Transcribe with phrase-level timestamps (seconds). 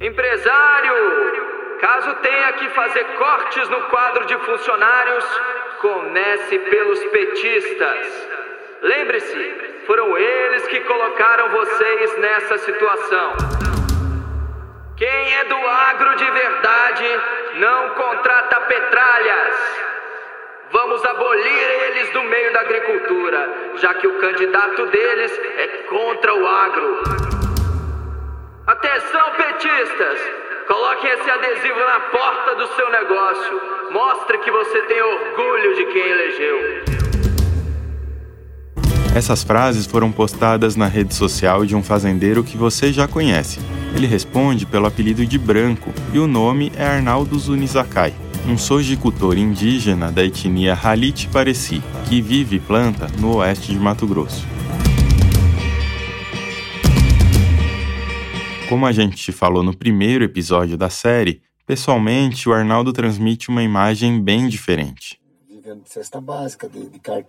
[0.00, 0.94] Empresário,
[1.80, 5.24] caso tenha que fazer cortes no quadro de funcionários,
[5.80, 8.28] comece pelos petistas.
[8.80, 13.32] Lembre-se, foram eles que colocaram vocês nessa situação.
[14.96, 17.20] Quem é do agro de verdade
[17.54, 19.80] não contrata petralhas.
[20.70, 26.46] Vamos abolir eles do meio da agricultura, já que o candidato deles é contra o
[26.46, 27.37] agro.
[28.68, 30.18] Atenção, petistas!
[30.68, 33.60] Coloquem esse adesivo na porta do seu negócio.
[33.90, 36.58] Mostre que você tem orgulho de quem elegeu.
[39.16, 43.58] Essas frases foram postadas na rede social de um fazendeiro que você já conhece.
[43.96, 48.12] Ele responde pelo apelido de Branco e o nome é Arnaldo Zunizakai,
[48.46, 54.06] um sojicultor indígena da etnia Halit Pareci, que vive e planta no oeste de Mato
[54.06, 54.57] Grosso.
[58.68, 64.22] Como a gente falou no primeiro episódio da série, pessoalmente o Arnaldo transmite uma imagem
[64.22, 65.18] bem diferente.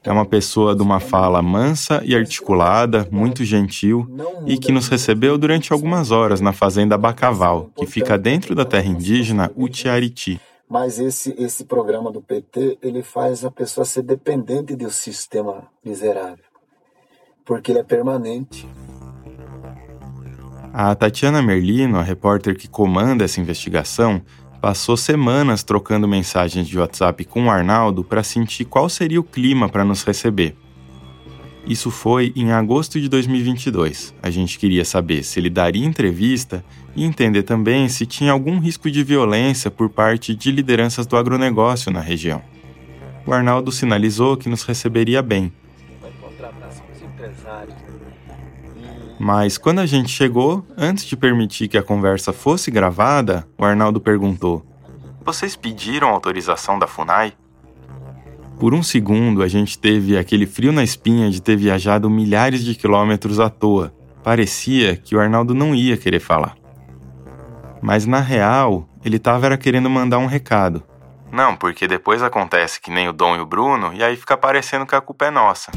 [0.03, 4.05] É uma pessoa de uma fala mansa e articulada, muito gentil
[4.45, 8.87] e que nos recebeu durante algumas horas na fazenda Bacaval, que fica dentro da terra
[8.87, 10.41] indígena Utiariti.
[10.67, 16.45] Mas esse, esse programa do PT, ele faz a pessoa ser dependente do sistema miserável,
[17.45, 18.67] porque ele é permanente.
[20.73, 24.21] A Tatiana Merlino, a repórter que comanda essa investigação,
[24.61, 29.67] passou semanas trocando mensagens de WhatsApp com o Arnaldo para sentir qual seria o clima
[29.67, 30.55] para nos receber.
[31.65, 34.13] Isso foi em agosto de 2022.
[34.21, 36.63] A gente queria saber se ele daria entrevista
[36.95, 41.91] e entender também se tinha algum risco de violência por parte de lideranças do agronegócio
[41.91, 42.41] na região.
[43.25, 45.51] O Arnaldo sinalizou que nos receberia bem.
[49.19, 53.99] Mas quando a gente chegou, antes de permitir que a conversa fosse gravada, o Arnaldo
[53.99, 54.65] perguntou:
[55.25, 57.33] Vocês pediram autorização da FUNAI?
[58.57, 62.75] Por um segundo, a gente teve aquele frio na espinha de ter viajado milhares de
[62.75, 63.93] quilômetros à toa.
[64.23, 66.55] Parecia que o Arnaldo não ia querer falar.
[67.81, 70.83] Mas na real, ele estava querendo mandar um recado.
[71.31, 74.85] Não, porque depois acontece que nem o Dom e o Bruno, e aí fica parecendo
[74.85, 75.71] que a culpa é nossa.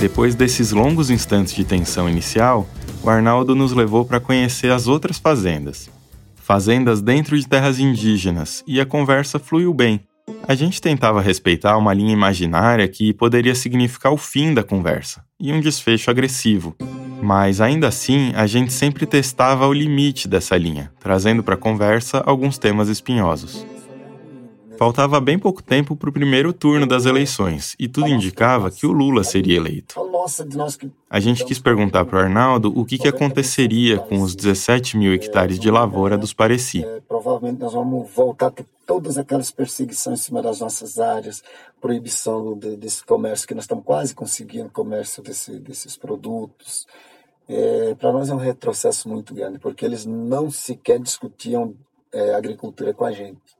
[0.00, 2.68] Depois desses longos instantes de tensão inicial,
[3.02, 5.90] o Arnaldo nos levou para conhecer as outras fazendas.
[6.36, 10.00] Fazendas dentro de terras indígenas, e a conversa fluiu bem.
[10.46, 15.52] A gente tentava respeitar uma linha imaginária que poderia significar o fim da conversa e
[15.52, 16.76] um desfecho agressivo.
[17.20, 22.22] Mas ainda assim, a gente sempre testava o limite dessa linha, trazendo para a conversa
[22.24, 23.66] alguns temas espinhosos.
[24.78, 28.92] Faltava bem pouco tempo para o primeiro turno das eleições e tudo indicava que o
[28.92, 29.96] Lula seria eleito.
[31.10, 35.12] A gente quis perguntar para o Arnaldo o que, que aconteceria com os 17 mil
[35.12, 36.84] hectares de lavoura dos Pareci.
[36.84, 41.42] É, provavelmente nós vamos voltar a ter todas aquelas perseguições em cima das nossas áreas,
[41.80, 46.86] proibição desse comércio, que nós estamos quase conseguindo comércio desse, desses produtos.
[47.48, 51.74] É, para nós é um retrocesso muito grande, porque eles não sequer discutiam
[52.12, 53.57] é, agricultura com a gente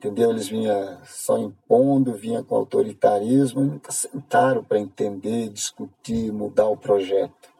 [0.00, 0.30] entendeu?
[0.30, 7.50] Eles vinham só impondo, vinham com autoritarismo nunca sentaram para entender, discutir, mudar o projeto.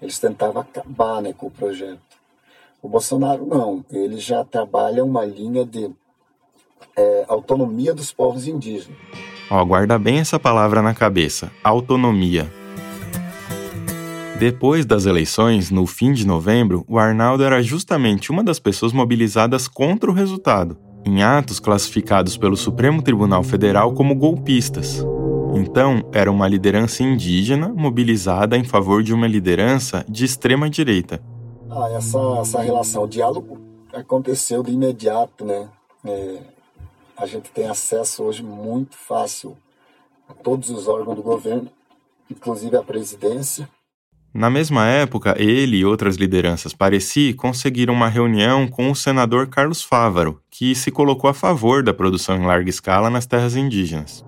[0.00, 2.00] Eles tentavam acabar né, com o projeto.
[2.80, 5.90] O Bolsonaro não, ele já trabalha uma linha de
[6.96, 8.98] é, autonomia dos povos indígenas.
[9.50, 12.50] Ó, guarda bem essa palavra na cabeça, autonomia.
[14.38, 19.68] Depois das eleições, no fim de novembro, o Arnaldo era justamente uma das pessoas mobilizadas
[19.68, 25.04] contra o resultado em atos classificados pelo Supremo Tribunal Federal como golpistas.
[25.54, 31.20] Então, era uma liderança indígena mobilizada em favor de uma liderança de extrema direita.
[31.70, 33.58] Ah, essa, essa relação, o diálogo
[33.92, 35.68] aconteceu de imediato, né?
[36.04, 36.38] É,
[37.16, 39.56] a gente tem acesso hoje muito fácil
[40.28, 41.68] a todos os órgãos do governo,
[42.30, 43.68] inclusive a presidência.
[44.34, 49.82] Na mesma época, ele e outras lideranças Pareci conseguiram uma reunião com o senador Carlos
[49.82, 54.24] Fávaro, que se colocou a favor da produção em larga escala nas terras indígenas.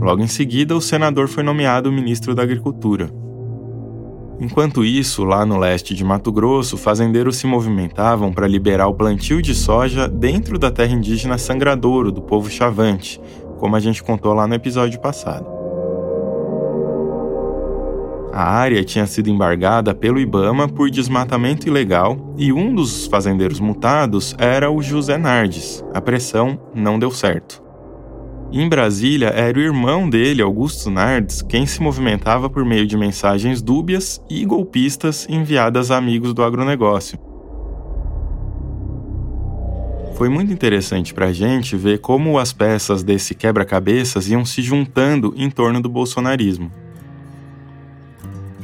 [0.00, 3.10] Logo em seguida, o senador foi nomeado ministro da Agricultura.
[4.40, 9.42] Enquanto isso, lá no leste de Mato Grosso, fazendeiros se movimentavam para liberar o plantio
[9.42, 13.20] de soja dentro da terra indígena Sangradouro, do povo Chavante,
[13.58, 15.57] como a gente contou lá no episódio passado.
[18.32, 24.34] A área tinha sido embargada pelo Ibama por desmatamento ilegal e um dos fazendeiros multados
[24.38, 25.84] era o José Nardes.
[25.94, 27.62] A pressão não deu certo.
[28.52, 33.60] Em Brasília, era o irmão dele, Augusto Nardes, quem se movimentava por meio de mensagens
[33.60, 37.18] dúbias e golpistas enviadas a amigos do agronegócio.
[40.14, 45.34] Foi muito interessante para a gente ver como as peças desse quebra-cabeças iam se juntando
[45.36, 46.72] em torno do bolsonarismo.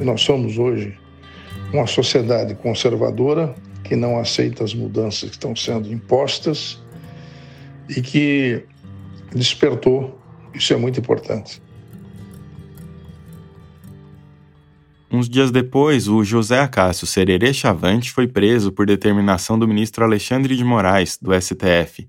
[0.01, 0.99] Nós somos hoje
[1.73, 6.83] uma sociedade conservadora que não aceita as mudanças que estão sendo impostas
[7.89, 8.65] e que
[9.35, 10.19] despertou.
[10.55, 11.63] Isso é muito importante.
[15.11, 20.57] Uns dias depois, o José Acácio Sererê Chavante foi preso por determinação do ministro Alexandre
[20.57, 22.09] de Moraes, do STF.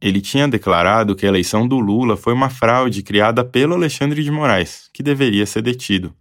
[0.00, 4.30] Ele tinha declarado que a eleição do Lula foi uma fraude criada pelo Alexandre de
[4.30, 6.14] Moraes, que deveria ser detido.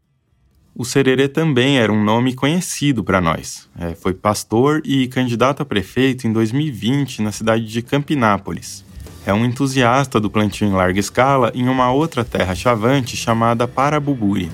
[0.75, 3.69] O Sererê também era um nome conhecido para nós.
[3.80, 8.86] É, foi pastor e candidato a prefeito em 2020 na cidade de Campinápolis
[9.25, 14.51] é um entusiasta do plantio em larga escala em uma outra terra chavante chamada Parabuburi.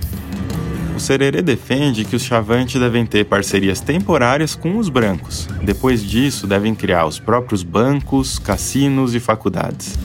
[0.96, 5.48] O Sererê defende que os chavantes devem ter parcerias temporárias com os brancos.
[5.62, 9.98] Depois disso, devem criar os próprios bancos, cassinos e faculdades.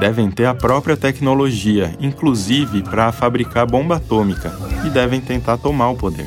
[0.00, 4.50] Devem ter a própria tecnologia, inclusive para fabricar bomba atômica,
[4.86, 6.26] e devem tentar tomar o poder.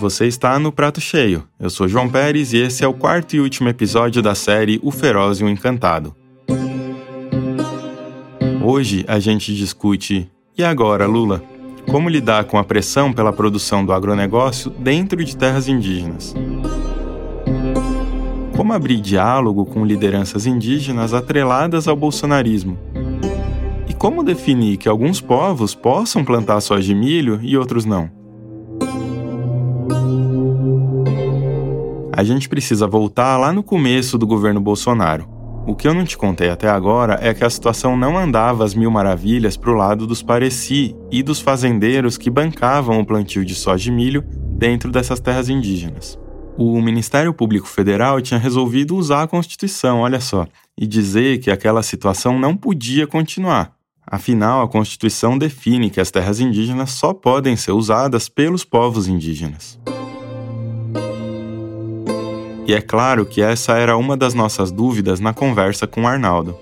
[0.00, 1.44] Você está no Prato Cheio.
[1.60, 4.90] Eu sou João Pérez e esse é o quarto e último episódio da série O
[4.90, 6.12] Feroz e o Encantado.
[8.70, 11.42] Hoje a gente discute: e agora, Lula?
[11.90, 16.34] Como lidar com a pressão pela produção do agronegócio dentro de terras indígenas?
[18.54, 22.78] Como abrir diálogo com lideranças indígenas atreladas ao bolsonarismo?
[23.88, 28.10] E como definir que alguns povos possam plantar soja de milho e outros não?
[32.12, 35.37] a gente precisa voltar lá no começo do governo Bolsonaro.
[35.68, 38.72] O que eu não te contei até agora é que a situação não andava às
[38.72, 43.54] mil maravilhas para o lado dos pareci e dos fazendeiros que bancavam o plantio de
[43.54, 44.24] soja e milho
[44.56, 46.18] dentro dessas terras indígenas.
[46.56, 51.82] O Ministério Público Federal tinha resolvido usar a Constituição, olha só, e dizer que aquela
[51.82, 53.74] situação não podia continuar.
[54.06, 59.78] Afinal, a Constituição define que as terras indígenas só podem ser usadas pelos povos indígenas.
[62.68, 66.54] E é claro que essa era uma das nossas dúvidas na conversa com o Arnaldo.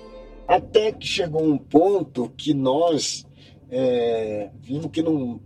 [0.47, 3.27] Até que chegou um ponto que nós
[3.69, 5.41] é, vimos que não.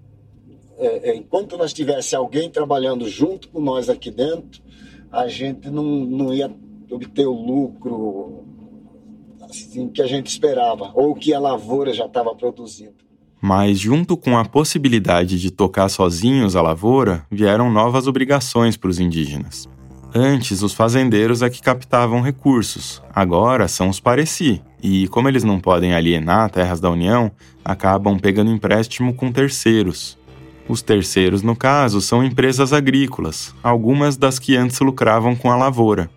[0.78, 4.62] É, é enquanto nós tivesse alguém trabalhando junto com nós aqui dentro,
[5.10, 6.54] a gente não, não ia
[6.90, 8.44] obter o lucro
[9.40, 12.96] assim, que a gente esperava, ou que a lavoura já estava produzindo.
[13.40, 19.00] Mas, junto com a possibilidade de tocar sozinhos a lavoura, vieram novas obrigações para os
[19.00, 19.66] indígenas.
[20.14, 25.60] Antes, os fazendeiros é que captavam recursos, agora são os pareci, e como eles não
[25.60, 27.30] podem alienar terras da União,
[27.64, 30.18] acabam pegando empréstimo com terceiros.
[30.68, 36.10] Os terceiros, no caso, são empresas agrícolas, algumas das que antes lucravam com a lavoura.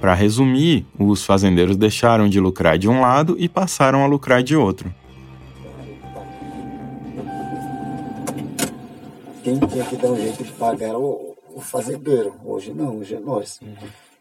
[0.00, 4.54] Para resumir, os fazendeiros deixaram de lucrar de um lado e passaram a lucrar de
[4.54, 4.94] outro.
[9.42, 12.34] Quem tinha que dar um jeito de pagar o, o fazendeiro.
[12.44, 13.58] Hoje não, hoje é nós.
[13.62, 13.74] Uhum.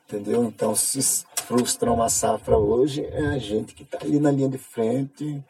[0.07, 0.45] Entendeu?
[0.45, 4.57] Então, se frustra uma safra hoje, é a gente que está ali na linha de
[4.57, 5.43] frente,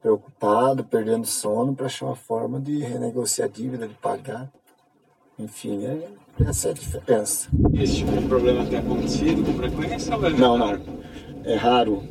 [0.00, 4.50] preocupado, perdendo sono, para achar uma forma de renegociar a dívida, de pagar.
[5.38, 6.08] Enfim, é,
[6.48, 7.50] essa é a diferença.
[7.74, 10.80] Esse tipo de problema tem acontecido com frequência ou é Não, não.
[11.44, 12.02] É raro.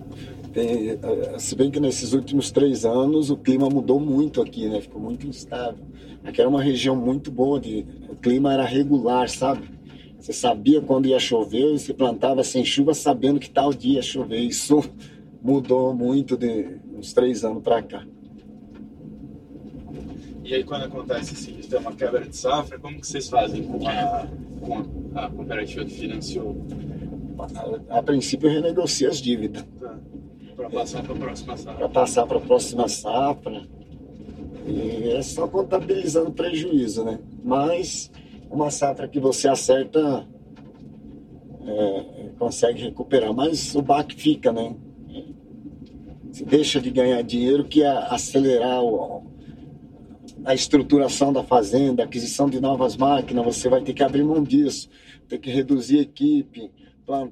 [0.55, 4.79] Tem, eh, se bem que nesses últimos três anos o clima mudou muito aqui, né?
[4.79, 5.83] Ficou muito instável.
[6.23, 9.69] Aqui era uma região muito boa, de, o clima era regular, sabe?
[10.17, 14.01] Você sabia quando ia chover e você plantava sem chuva sabendo que tal dia ia
[14.01, 14.39] chover.
[14.39, 14.81] Isso
[15.43, 18.07] mudou muito de uns três anos para cá.
[20.41, 23.85] E aí quando acontece assim, tem uma quebra de safra, como que vocês fazem com
[23.89, 24.25] a,
[24.61, 26.55] com a cooperativa que financiou?
[27.89, 29.65] A, a princípio renegocia as dívidas.
[29.81, 29.99] Tá.
[30.55, 31.73] Para passar para a próxima safra.
[31.75, 33.67] Para passar para a próxima safra.
[34.65, 37.19] E é só contabilizando prejuízo, né?
[37.43, 38.11] Mas
[38.49, 40.27] uma safra que você acerta
[41.67, 44.75] é, consegue recuperar, mas o baque fica, né?
[46.31, 49.23] Você deixa de ganhar dinheiro que é acelerar o,
[50.43, 54.89] a estruturação da fazenda, aquisição de novas máquinas, você vai ter que abrir mão disso,
[55.27, 56.71] ter que reduzir a equipe,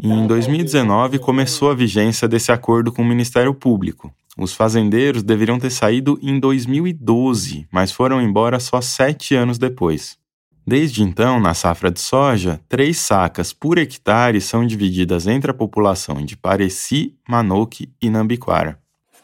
[0.02, 4.14] em 2019 começou a vigência desse acordo com o Ministério Público.
[4.38, 10.18] Os fazendeiros deveriam ter saído em 2012, mas foram embora só sete anos depois.
[10.66, 16.24] Desde então, na safra de soja, três sacas por hectare são divididas entre a população
[16.24, 18.80] de Pareci, Manoque e Nambiquara.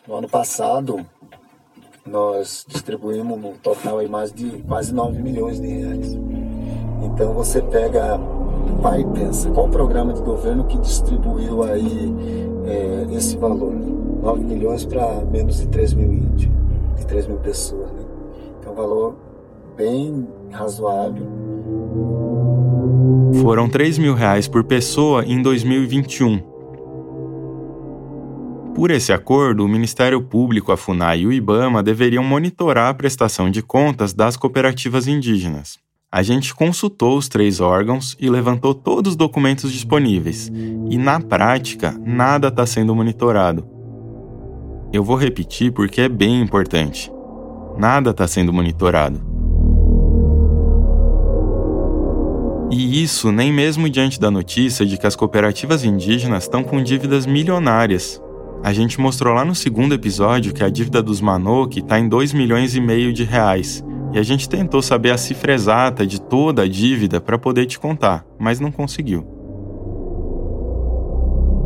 [0.05, 1.05] No ano passado,
[2.05, 6.17] nós distribuímos no total mais de quase 9 milhões de reais.
[7.03, 8.19] Então você pega,
[8.81, 12.13] vai e pensa, qual o programa de governo que distribuiu aí
[12.65, 13.73] é, esse valor?
[14.21, 16.51] 9 milhões para menos de 3 mil índios,
[16.97, 17.91] de 3 mil pessoas.
[17.91, 18.03] Né?
[18.59, 19.15] Então, um valor
[19.77, 21.25] bem razoável.
[23.41, 26.49] Foram 3 mil reais por pessoa em 2021.
[28.75, 33.49] Por esse acordo, o Ministério Público, a FUNAI e o IBAMA deveriam monitorar a prestação
[33.49, 35.79] de contas das cooperativas indígenas.
[36.11, 40.51] A gente consultou os três órgãos e levantou todos os documentos disponíveis,
[40.89, 43.67] e na prática, nada está sendo monitorado.
[44.91, 47.11] Eu vou repetir porque é bem importante.
[47.77, 49.21] Nada está sendo monitorado.
[52.71, 57.27] E isso nem mesmo diante da notícia de que as cooperativas indígenas estão com dívidas
[57.27, 58.19] milionárias.
[58.63, 62.33] A gente mostrou lá no segundo episódio que a dívida dos Manoque está em 2
[62.33, 63.83] milhões e meio de reais.
[64.11, 67.77] E a gente tentou saber a cifra exata de toda a dívida para poder te
[67.77, 69.27] contar, mas não conseguiu.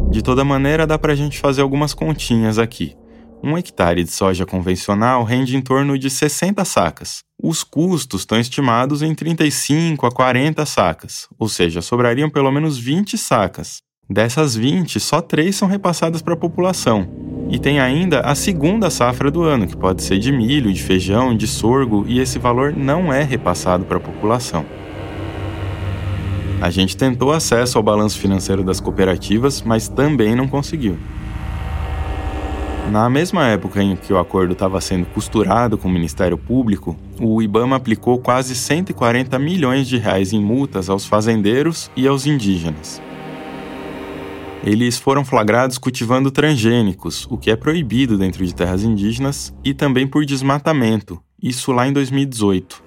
[0.10, 2.96] De toda maneira, dá para a gente fazer algumas continhas aqui.
[3.44, 7.24] Um hectare de soja convencional rende em torno de 60 sacas.
[7.42, 13.18] Os custos estão estimados em 35 a 40 sacas, ou seja, sobrariam pelo menos 20
[13.18, 13.82] sacas.
[14.10, 17.23] Dessas 20, só 3 são repassadas para a população.
[17.54, 21.38] E tem ainda a segunda safra do ano, que pode ser de milho, de feijão,
[21.38, 24.66] de sorgo, e esse valor não é repassado para a população.
[26.60, 30.98] A gente tentou acesso ao balanço financeiro das cooperativas, mas também não conseguiu.
[32.92, 37.40] Na mesma época em que o acordo estava sendo costurado com o Ministério Público, o
[37.40, 43.00] IBAMA aplicou quase 140 milhões de reais em multas aos fazendeiros e aos indígenas.
[44.66, 50.08] Eles foram flagrados cultivando transgênicos, o que é proibido dentro de terras indígenas, e também
[50.08, 52.82] por desmatamento, isso lá em 2018.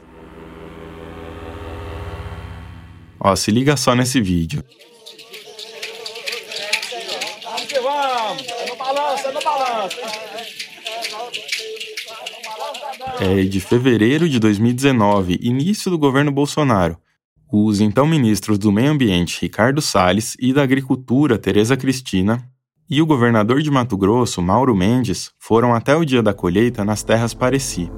[3.20, 4.64] Ó, se liga só nesse vídeo.
[13.20, 16.96] É de fevereiro de 2019, início do governo Bolsonaro.
[17.50, 22.44] Os então ministros do Meio Ambiente Ricardo Salles e da Agricultura Tereza Cristina
[22.90, 27.04] e o governador de Mato Grosso, Mauro Mendes, foram até o dia da colheita nas
[27.04, 27.90] terras Pareci.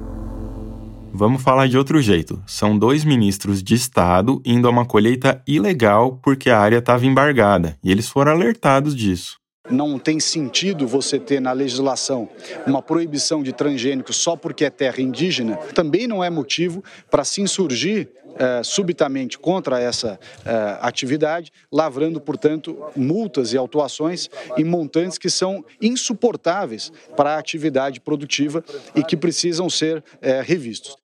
[1.11, 2.41] Vamos falar de outro jeito.
[2.45, 7.75] São dois ministros de Estado indo a uma colheita ilegal porque a área estava embargada,
[7.83, 9.39] e eles foram alertados disso
[9.69, 12.29] não tem sentido você ter na legislação
[12.65, 17.41] uma proibição de transgênicos só porque é terra indígena, também não é motivo para se
[17.41, 25.29] insurgir eh, subitamente contra essa eh, atividade, lavrando, portanto, multas e autuações em montantes que
[25.29, 28.63] são insuportáveis para a atividade produtiva
[28.95, 30.95] e que precisam ser eh, revistos.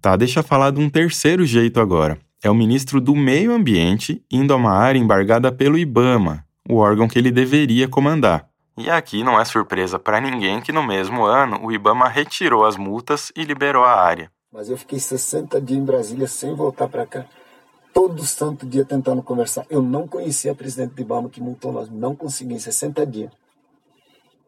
[0.00, 2.18] Tá, deixa eu falar de um terceiro jeito agora.
[2.42, 7.06] É o ministro do Meio Ambiente indo a uma área embargada pelo IBAMA, o órgão
[7.06, 8.48] que ele deveria comandar.
[8.76, 12.76] E aqui não é surpresa para ninguém que no mesmo ano o IBAMA retirou as
[12.76, 14.30] multas e liberou a área.
[14.52, 17.24] Mas eu fiquei 60 dias em Brasília sem voltar para cá.
[17.92, 19.64] Todo santo dia tentando conversar.
[19.70, 21.88] Eu não conhecia a presidente do IBAMA que multou nós.
[21.88, 23.30] Não consegui, 60 dias.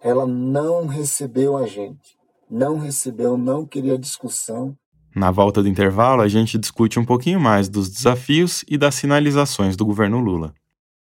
[0.00, 2.16] Ela não recebeu a gente.
[2.50, 4.76] Não recebeu, não queria discussão.
[5.14, 9.76] Na volta do intervalo, a gente discute um pouquinho mais dos desafios e das sinalizações
[9.76, 10.52] do governo Lula.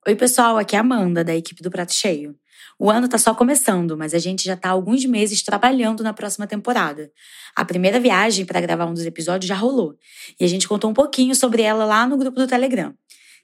[0.06, 2.36] Oi, pessoal, aqui é a Amanda, da equipe do Prato Cheio.
[2.78, 6.12] O ano tá só começando, mas a gente já tá há alguns meses trabalhando na
[6.12, 7.10] próxima temporada.
[7.56, 9.98] A primeira viagem para gravar um dos episódios já rolou,
[10.38, 12.94] e a gente contou um pouquinho sobre ela lá no grupo do Telegram.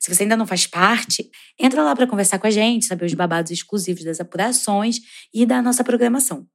[0.02, 3.14] Se você ainda não faz parte, entra lá para conversar com a gente, saber os
[3.14, 5.00] babados exclusivos das apurações
[5.34, 6.46] e da nossa programação.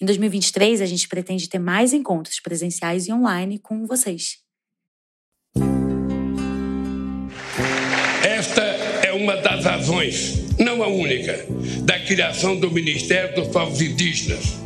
[0.00, 4.47] Em 2023, a gente pretende ter mais encontros presenciais e online com vocês.
[9.18, 11.44] Uma das razões, não a única,
[11.82, 14.56] da criação do Ministério dos Povos Indígenas.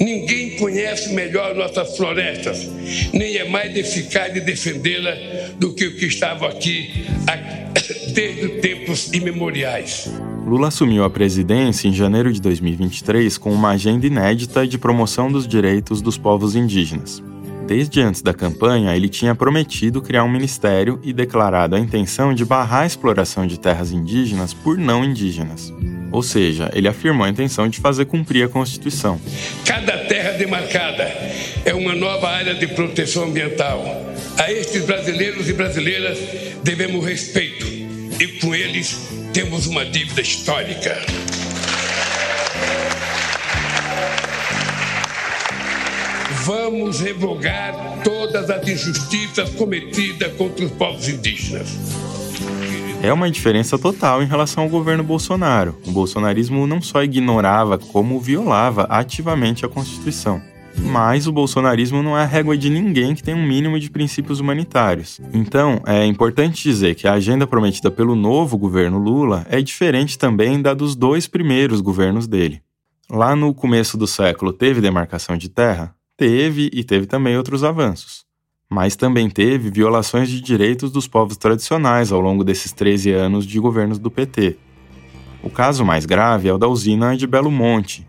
[0.00, 2.68] Ninguém conhece melhor nossas florestas,
[3.12, 5.12] nem é mais eficaz de defendê-la
[5.58, 7.04] do que o que estava aqui
[8.14, 10.08] desde tempos imemoriais.
[10.46, 15.48] Lula assumiu a presidência em janeiro de 2023 com uma agenda inédita de promoção dos
[15.48, 17.22] direitos dos povos indígenas.
[17.68, 22.42] Desde antes da campanha, ele tinha prometido criar um ministério e declarado a intenção de
[22.42, 25.70] barrar a exploração de terras indígenas por não indígenas.
[26.10, 29.20] Ou seja, ele afirmou a intenção de fazer cumprir a Constituição.
[29.66, 31.04] Cada terra demarcada
[31.62, 33.84] é uma nova área de proteção ambiental.
[34.38, 36.18] A estes brasileiros e brasileiras
[36.64, 40.96] devemos respeito e com eles temos uma dívida histórica.
[46.48, 51.76] Vamos revogar todas as injustiças cometidas contra os povos indígenas.
[53.02, 55.76] É uma diferença total em relação ao governo Bolsonaro.
[55.86, 60.40] O bolsonarismo não só ignorava, como violava ativamente a Constituição.
[60.78, 64.40] Mas o bolsonarismo não é a régua de ninguém que tem um mínimo de princípios
[64.40, 65.20] humanitários.
[65.34, 70.62] Então, é importante dizer que a agenda prometida pelo novo governo Lula é diferente também
[70.62, 72.62] da dos dois primeiros governos dele.
[73.10, 75.97] Lá no começo do século teve demarcação de terra?
[76.18, 78.24] Teve e teve também outros avanços.
[78.68, 83.60] Mas também teve violações de direitos dos povos tradicionais ao longo desses 13 anos de
[83.60, 84.56] governos do PT.
[85.44, 88.04] O caso mais grave é o da usina de Belo Monte,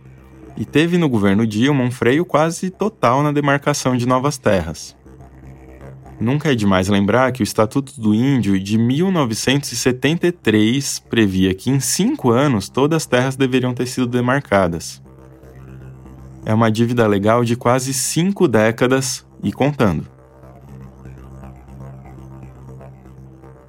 [0.58, 4.98] e teve no governo Dilma um freio quase total na demarcação de novas terras.
[6.20, 12.32] Nunca é demais lembrar que o Estatuto do Índio de 1973 previa que em cinco
[12.32, 15.00] anos todas as terras deveriam ter sido demarcadas
[16.46, 20.08] é uma dívida legal de quase cinco décadas e contando.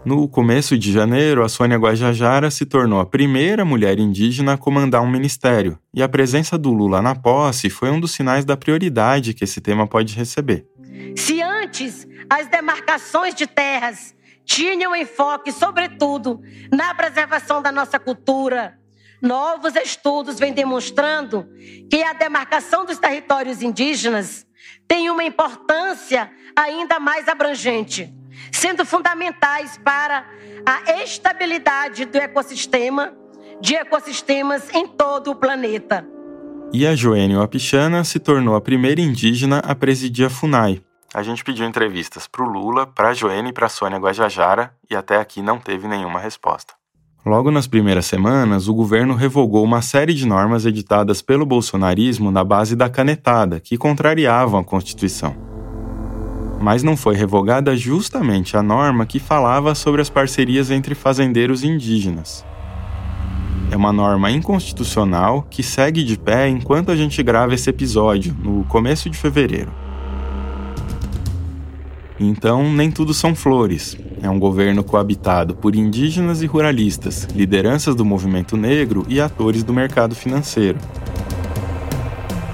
[0.03, 5.03] No começo de janeiro, a Sônia Guajajara se tornou a primeira mulher indígena a comandar
[5.03, 9.35] um ministério, e a presença do Lula na posse foi um dos sinais da prioridade
[9.35, 10.67] que esse tema pode receber.
[11.15, 14.15] Se antes as demarcações de terras
[14.47, 16.41] tinham enfoque, sobretudo,
[16.73, 18.80] na preservação da nossa cultura,
[19.21, 21.47] Novos estudos vêm demonstrando
[21.91, 24.47] que a demarcação dos territórios indígenas
[24.89, 28.13] tem uma importância ainda mais abrangente,
[28.51, 30.25] sendo fundamentais para
[30.65, 33.15] a estabilidade do ecossistema,
[33.61, 36.07] de ecossistemas em todo o planeta.
[36.73, 40.81] E a Joênio Apichana se tornou a primeira indígena a presidir a FUNAI.
[41.13, 44.73] A gente pediu entrevistas para o Lula, para a Joênio e para a Sônia Guajajara
[44.89, 46.80] e até aqui não teve nenhuma resposta.
[47.25, 52.43] Logo nas primeiras semanas, o governo revogou uma série de normas editadas pelo bolsonarismo na
[52.43, 55.37] base da canetada, que contrariavam a Constituição.
[56.59, 62.43] Mas não foi revogada justamente a norma que falava sobre as parcerias entre fazendeiros indígenas.
[63.71, 68.65] É uma norma inconstitucional que segue de pé enquanto a gente grava esse episódio, no
[68.65, 69.71] começo de fevereiro.
[72.23, 73.97] Então, nem tudo são flores.
[74.23, 79.73] É um governo coabitado por indígenas e ruralistas, lideranças do movimento negro e atores do
[79.73, 80.79] mercado financeiro.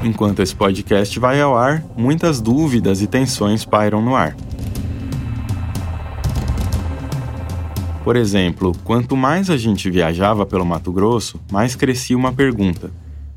[0.04, 4.36] Enquanto esse podcast vai ao ar, muitas dúvidas e tensões pairam no ar.
[8.04, 12.92] Por exemplo, quanto mais a gente viajava pelo Mato Grosso, mais crescia uma pergunta: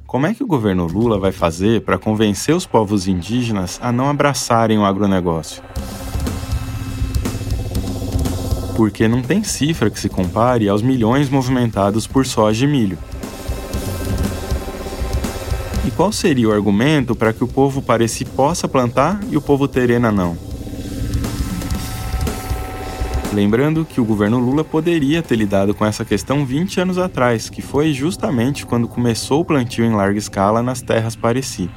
[0.05, 4.07] como é que o governo Lula vai fazer para convencer os povos indígenas a não
[4.07, 5.63] abraçarem o agronegócio?
[8.79, 12.97] Porque não tem cifra que se compare aos milhões movimentados por soja e milho.
[15.85, 19.67] E qual seria o argumento para que o povo pareci possa plantar e o povo
[19.67, 20.37] terena não?
[23.33, 27.61] Lembrando que o governo Lula poderia ter lidado com essa questão 20 anos atrás, que
[27.61, 31.69] foi justamente quando começou o plantio em larga escala nas terras Pareci.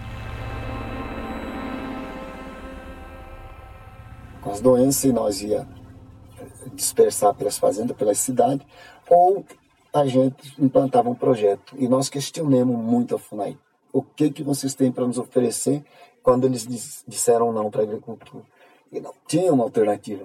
[4.40, 5.66] Com as doenças nós ia
[6.72, 8.66] dispersar pelas fazendas, pelas cidades,
[9.08, 9.44] ou
[9.92, 11.74] a gente implantava um projeto.
[11.78, 13.58] E nós questionamos muito a FUNAI.
[13.92, 15.84] O que, que vocês têm para nos oferecer
[16.22, 18.44] quando eles disseram não para a agricultura?
[18.90, 20.24] E não tinha uma alternativa.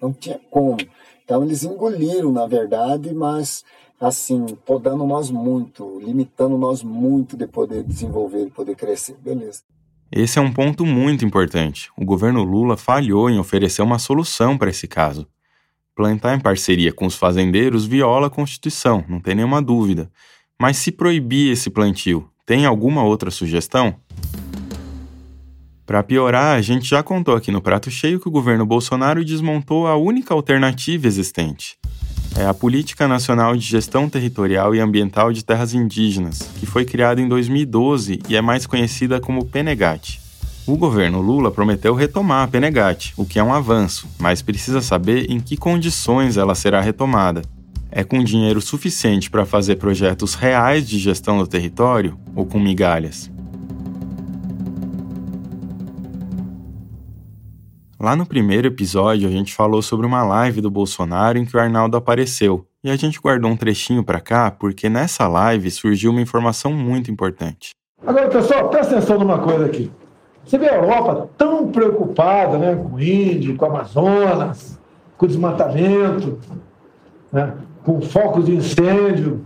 [0.00, 0.76] Não tinha como.
[1.24, 3.64] Então eles engoliram, na verdade, mas
[4.00, 9.16] assim, podando nós muito, limitando nós muito de poder desenvolver e poder crescer.
[9.18, 9.62] Beleza.
[10.10, 11.90] Esse é um ponto muito importante.
[11.96, 15.26] O governo Lula falhou em oferecer uma solução para esse caso.
[15.96, 20.10] Plantar em parceria com os fazendeiros viola a Constituição, não tem nenhuma dúvida.
[20.60, 23.96] Mas se proibir esse plantio, tem alguma outra sugestão?
[25.86, 29.86] Para piorar, a gente já contou aqui no prato cheio que o governo Bolsonaro desmontou
[29.86, 31.78] a única alternativa existente.
[32.38, 37.22] É a Política Nacional de Gestão Territorial e Ambiental de Terras Indígenas, que foi criada
[37.22, 40.25] em 2012 e é mais conhecida como PENEGAT.
[40.66, 45.30] O governo Lula prometeu retomar a Penegate, o que é um avanço, mas precisa saber
[45.30, 47.42] em que condições ela será retomada.
[47.88, 53.30] É com dinheiro suficiente para fazer projetos reais de gestão do território ou com migalhas?
[57.98, 61.60] Lá no primeiro episódio, a gente falou sobre uma live do Bolsonaro em que o
[61.60, 66.20] Arnaldo apareceu, E a gente guardou um trechinho para cá porque nessa live surgiu uma
[66.20, 67.70] informação muito importante.
[68.04, 69.90] Agora, pessoal, presta atenção numa coisa aqui.
[70.46, 74.78] Você vê a Europa tão preocupada né, com o índio, com o Amazonas,
[75.18, 76.38] com o desmatamento,
[77.32, 77.52] né,
[77.84, 79.40] com focos de incêndio.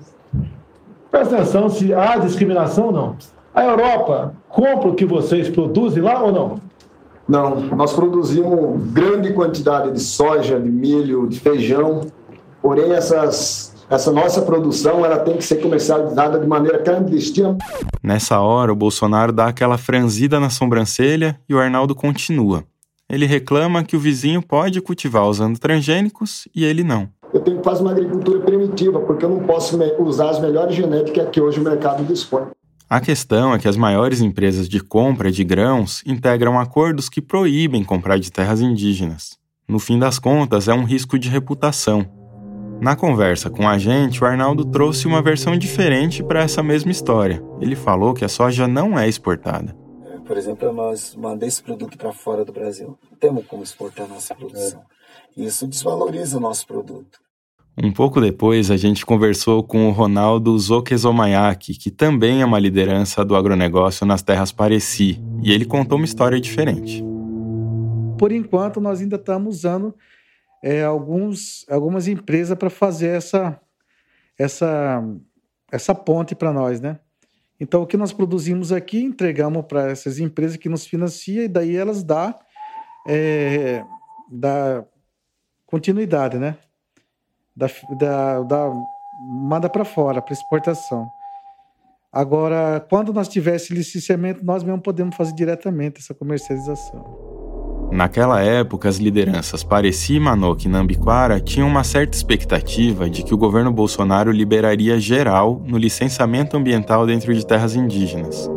[1.11, 3.17] Presta atenção se há discriminação ou não.
[3.55, 6.61] A Europa compra o que vocês produzem lá ou não?
[7.27, 12.03] Não, nós produzimos grande quantidade de soja, de milho, de feijão,
[12.61, 17.59] porém essas essa nossa produção ela tem que ser comercializada de maneira clandestina.
[18.01, 22.63] Nessa hora, o Bolsonaro dá aquela franzida na sobrancelha e o Arnaldo continua.
[23.11, 27.09] Ele reclama que o vizinho pode cultivar usando transgênicos e ele não.
[27.35, 31.29] Eu tenho que fazer uma agricultura primitiva, porque eu não posso usar as melhores genéticas
[31.31, 32.45] que hoje o mercado dispõe.
[32.89, 37.85] A questão é que as maiores empresas de compra de grãos integram acordos que proíbem
[37.85, 39.39] comprar de terras indígenas.
[39.69, 42.20] No fim das contas, é um risco de reputação,
[42.81, 47.43] na conversa com a gente, o Arnaldo trouxe uma versão diferente para essa mesma história.
[47.61, 49.77] Ele falou que a soja não é exportada.
[50.27, 52.97] Por exemplo, nós mandamos esse produto para fora do Brasil.
[53.11, 54.81] Não temos como exportar nossa produção.
[55.37, 57.19] Isso desvaloriza o nosso produto.
[57.83, 63.25] Um pouco depois, a gente conversou com o Ronaldo Zokezomayaki, que também é uma liderança
[63.25, 67.05] do agronegócio nas terras Pareci, e ele contou uma história diferente.
[68.19, 69.95] Por enquanto, nós ainda estamos usando
[70.63, 73.61] é, alguns, algumas empresas para fazer essa,
[74.39, 75.03] essa,
[75.71, 76.99] essa ponte para nós, né?
[77.59, 81.77] Então, o que nós produzimos aqui, entregamos para essas empresas que nos financiam e daí
[81.77, 82.35] elas dão,
[83.07, 83.85] é,
[84.31, 84.85] dá
[85.67, 86.57] continuidade, né?
[87.55, 87.67] Da,
[87.99, 88.73] da, da
[89.21, 91.07] manda para fora, para exportação.
[92.11, 97.30] Agora, quando nós tivéssemos licenciamento, nós mesmo podemos fazer diretamente essa comercialização.
[97.93, 103.39] Naquela época, as lideranças Pareci, Manoque e Nambiquara tinham uma certa expectativa de que o
[103.39, 108.49] governo Bolsonaro liberaria geral no licenciamento ambiental dentro de terras indígenas.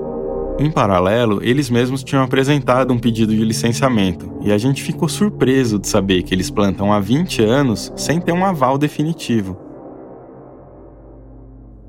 [0.60, 5.80] Em paralelo, eles mesmos tinham apresentado um pedido de licenciamento, e a gente ficou surpreso
[5.80, 9.58] de saber que eles plantam há 20 anos sem ter um aval definitivo.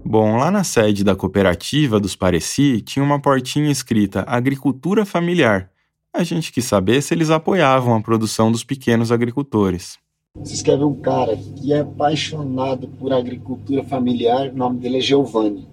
[0.03, 5.71] Bom, lá na sede da cooperativa dos Pareci tinha uma portinha escrita Agricultura Familiar,
[6.15, 9.99] a gente quis saber se eles apoiavam a produção dos pequenos agricultores.
[10.39, 15.01] Vocês querem ver um cara que é apaixonado por agricultura familiar, o nome dele é
[15.01, 15.67] Giovanni.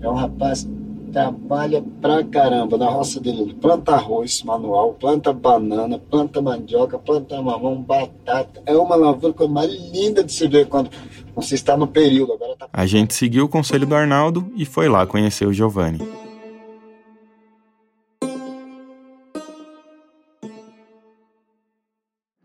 [0.00, 3.42] É um rapaz que trabalha pra caramba na roça dele.
[3.42, 8.62] Ele planta arroz manual, planta banana, planta mandioca, planta mamão, batata.
[8.66, 10.90] É uma lavoura mais linda de se ver quando
[11.34, 12.34] você está no período.
[12.34, 12.68] Agora tá...
[12.72, 15.98] A gente seguiu o conselho do Arnaldo e foi lá conhecer o Giovanni.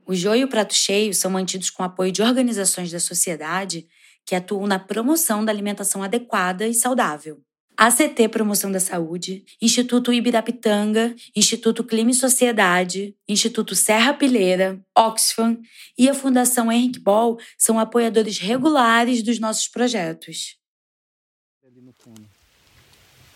[0.07, 3.87] O joio e o prato cheio são mantidos com apoio de organizações da sociedade
[4.25, 7.41] que atuam na promoção da alimentação adequada e saudável.
[7.77, 15.57] ACT Promoção da Saúde, Instituto Ibirapitanga, Instituto Clima e Sociedade, Instituto Serra Pileira, Oxfam
[15.97, 20.57] e a Fundação Henrique Ball são apoiadores regulares dos nossos projetos.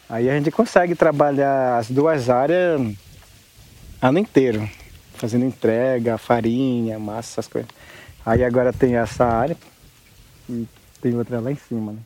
[0.08, 2.79] Aí a gente consegue trabalhar as duas áreas
[4.01, 4.69] ano inteiro
[5.19, 7.69] fazendo entrega, farinha, massa, essas coisas.
[8.25, 9.55] Aí agora tem essa área
[10.49, 10.65] e
[11.01, 11.99] tem outra lá em cima, né?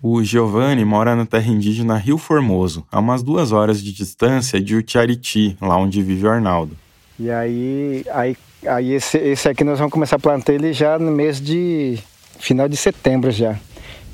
[0.00, 4.76] O Giovanni mora na terra indígena Rio Formoso, a umas duas horas de distância de
[4.76, 6.76] Utiariti, lá onde vive o Arnaldo.
[7.18, 8.36] E aí, aí,
[8.66, 11.98] aí esse, esse aqui nós vamos começar a plantar ele já no mês de
[12.38, 13.58] final de setembro já.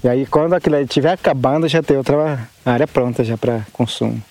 [0.02, 4.22] E aí quando aquilo estiver acabando já tem outra área pronta já para consumo.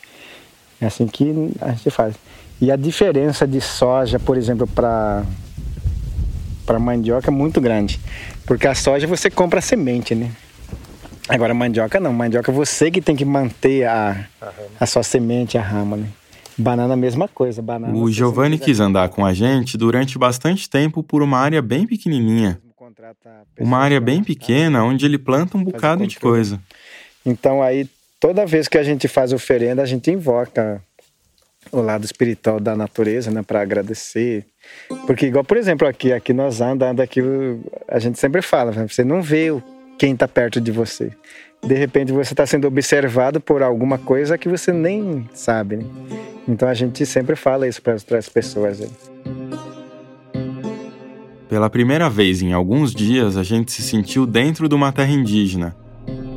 [0.79, 2.15] É assim que a gente faz.
[2.61, 5.23] E a diferença de soja, por exemplo, para
[6.65, 7.99] para mandioca é muito grande,
[8.45, 10.31] porque a soja você compra a semente, né?
[11.27, 14.27] Agora a mandioca não, mandioca você que tem que manter a,
[14.79, 16.07] a sua semente, a rama, né?
[16.55, 17.95] Banana a mesma coisa, banana.
[17.95, 22.61] O Giovanni quis andar com a gente durante bastante tempo por uma área bem pequenininha.
[23.59, 26.59] Uma área bem pequena onde ele planta um bocado de coisa.
[27.25, 30.83] Então aí toda vez que a gente faz oferenda, a gente invoca
[31.71, 34.45] o lado espiritual da natureza, né, para agradecer.
[35.05, 37.21] Porque igual, por exemplo, aqui, aqui nós andando aqui,
[37.87, 39.49] a gente sempre fala, né, você não vê
[39.97, 41.11] quem está perto de você.
[41.61, 45.85] De repente você está sendo observado por alguma coisa que você nem sabe, né?
[46.47, 48.79] Então a gente sempre fala isso para as pessoas.
[48.79, 48.87] Né?
[51.49, 55.75] Pela primeira vez em alguns dias, a gente se sentiu dentro de uma terra indígena,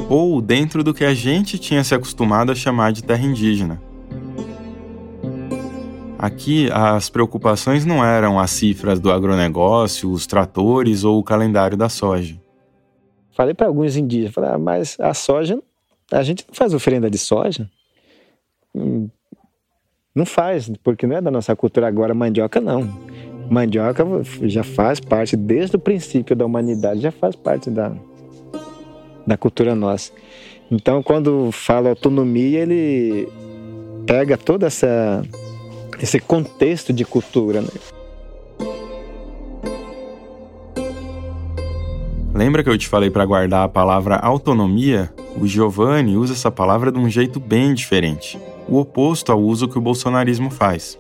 [0.09, 3.81] ou dentro do que a gente tinha se acostumado a chamar de terra indígena.
[6.23, 11.89] Aqui, as preocupações não eram as cifras do agronegócio, os tratores ou o calendário da
[11.89, 12.41] soja.
[13.33, 15.61] Falei para alguns indígenas, falei, ah, mas a soja,
[16.13, 17.69] a gente não faz oferenda de soja?
[18.73, 19.09] Hum,
[20.15, 22.89] não faz, porque não é da nossa cultura agora, mandioca não.
[23.51, 24.07] Mandioca
[24.43, 27.93] já faz parte, desde o princípio da humanidade, já faz parte da,
[29.27, 30.13] da cultura nossa.
[30.71, 33.29] Então, quando fala autonomia, ele
[34.07, 35.21] pega todo essa,
[36.01, 37.61] esse contexto de cultura.
[37.61, 37.69] Né?
[42.35, 45.13] Lembra que eu te falei para guardar a palavra autonomia?
[45.37, 49.79] O Giovanni usa essa palavra de um jeito bem diferente, o oposto ao uso que
[49.79, 50.99] o bolsonarismo faz.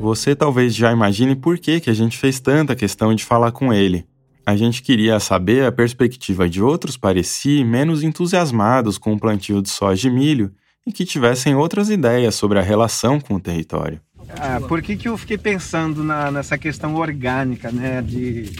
[0.00, 3.72] Você talvez já imagine por que, que a gente fez tanta questão de falar com
[3.72, 4.06] ele.
[4.44, 9.68] A gente queria saber a perspectiva de outros pareci menos entusiasmados com o plantio de
[9.68, 10.52] soja e milho
[10.86, 14.00] e que tivessem outras ideias sobre a relação com o território.
[14.38, 18.52] Ah, por que, que eu fiquei pensando na, nessa questão orgânica, né, de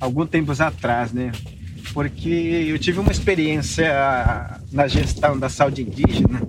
[0.00, 1.32] alguns tempos atrás, né?
[1.92, 2.28] Porque
[2.68, 6.46] eu tive uma experiência na gestão da saúde indígena,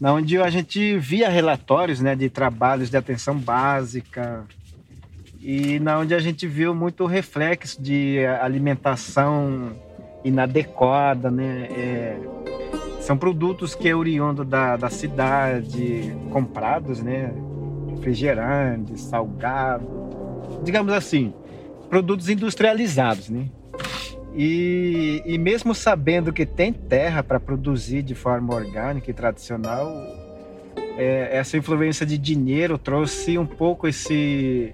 [0.00, 4.44] na onde a gente via relatórios, né, de trabalhos de atenção básica
[5.40, 9.72] e na onde a gente viu muito reflexo de alimentação
[10.24, 11.68] inadequada, né?
[11.70, 12.20] É,
[13.10, 17.34] são produtos que é oriundo da, da cidade, comprados, né?
[17.88, 19.84] Refrigerante, salgado,
[20.62, 21.34] digamos assim,
[21.88, 23.48] produtos industrializados, né?
[24.32, 29.90] E, e mesmo sabendo que tem terra para produzir de forma orgânica e tradicional,
[30.96, 34.72] é, essa influência de dinheiro trouxe um pouco esse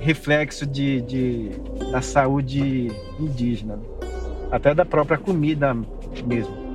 [0.00, 1.50] reflexo de, de
[1.92, 3.78] da saúde indígena,
[4.50, 5.72] até da própria comida
[6.26, 6.69] mesmo.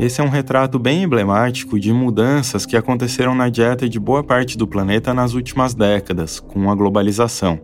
[0.00, 4.56] Esse é um retrato bem emblemático de mudanças que aconteceram na dieta de boa parte
[4.56, 7.60] do planeta nas últimas décadas, com a globalização.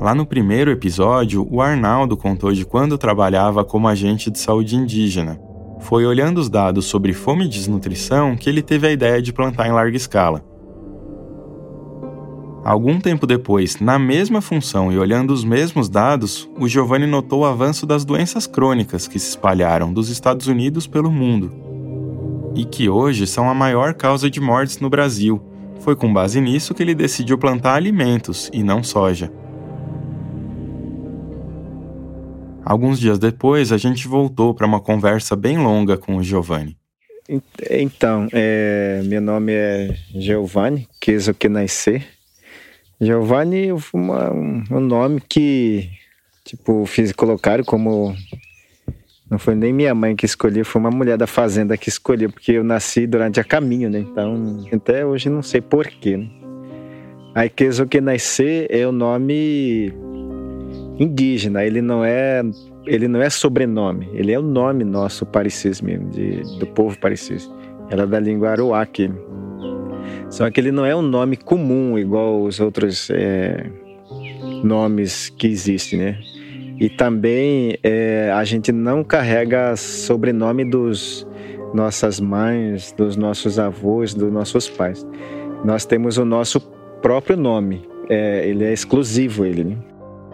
[0.00, 5.40] Lá no primeiro episódio, o Arnaldo contou de quando trabalhava como agente de saúde indígena.
[5.78, 9.68] Foi olhando os dados sobre fome e desnutrição que ele teve a ideia de plantar
[9.68, 10.44] em larga escala.
[12.66, 17.44] Algum tempo depois, na mesma função e olhando os mesmos dados, o Giovanni notou o
[17.44, 21.54] avanço das doenças crônicas que se espalharam dos Estados Unidos pelo mundo
[22.56, 25.40] e que hoje são a maior causa de mortes no Brasil.
[25.78, 29.30] Foi com base nisso que ele decidiu plantar alimentos e não soja.
[32.64, 36.76] Alguns dias depois, a gente voltou para uma conversa bem longa com o Giovanni.
[37.70, 42.15] Então, é, meu nome é Giovanni Queso que nascer.
[43.00, 45.90] Giovanni foi uma, um nome que,
[46.44, 48.14] tipo, fiz colocar como
[49.28, 52.52] não foi nem minha mãe que escolheu, foi uma mulher da fazenda que escolheu, porque
[52.52, 53.98] eu nasci durante a caminho, né?
[53.98, 56.30] Então, até hoje não sei porquê, né?
[57.34, 59.92] Aí, que nascer é o nome
[60.98, 62.40] indígena, ele não é
[62.86, 67.50] ele não é sobrenome, ele é o nome nosso parecis mesmo, de, do povo parecis.
[67.90, 69.10] Ela é da língua aruaque.
[70.30, 73.70] Só que ele não é um nome comum, igual os outros é,
[74.62, 76.18] nomes que existem, né?
[76.78, 81.26] E também é, a gente não carrega sobrenome dos
[81.72, 85.06] nossas mães, dos nossos avós, dos nossos pais.
[85.64, 86.60] Nós temos o nosso
[87.00, 87.88] próprio nome.
[88.08, 89.64] É, ele é exclusivo, ele.
[89.64, 89.76] Né?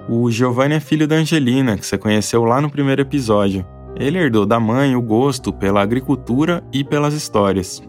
[0.08, 3.64] O Giovanni é filho da Angelina, que você conheceu lá no primeiro episódio.
[3.96, 7.82] Ele herdou da mãe o gosto pela agricultura e pelas histórias.